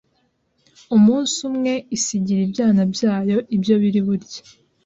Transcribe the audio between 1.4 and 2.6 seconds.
umwe isigira